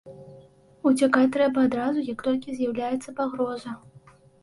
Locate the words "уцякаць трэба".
0.91-1.67